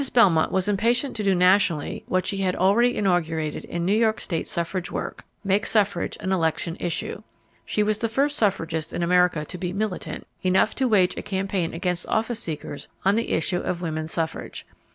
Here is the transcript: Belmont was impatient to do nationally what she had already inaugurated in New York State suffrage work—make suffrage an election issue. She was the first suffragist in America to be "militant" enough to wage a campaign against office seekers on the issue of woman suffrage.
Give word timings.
Belmont 0.15 0.51
was 0.51 0.67
impatient 0.67 1.15
to 1.15 1.23
do 1.23 1.35
nationally 1.35 2.03
what 2.07 2.25
she 2.25 2.37
had 2.37 2.55
already 2.55 2.97
inaugurated 2.97 3.63
in 3.65 3.85
New 3.85 3.93
York 3.93 4.19
State 4.19 4.47
suffrage 4.47 4.89
work—make 4.91 5.63
suffrage 5.67 6.17
an 6.21 6.31
election 6.31 6.75
issue. 6.79 7.21
She 7.67 7.83
was 7.83 7.99
the 7.99 8.09
first 8.09 8.35
suffragist 8.35 8.93
in 8.93 9.03
America 9.03 9.45
to 9.45 9.57
be 9.59 9.73
"militant" 9.73 10.25
enough 10.41 10.73
to 10.77 10.87
wage 10.87 11.15
a 11.17 11.21
campaign 11.21 11.71
against 11.75 12.07
office 12.07 12.39
seekers 12.39 12.87
on 13.05 13.13
the 13.13 13.29
issue 13.29 13.59
of 13.59 13.83
woman 13.83 14.07
suffrage. 14.07 14.65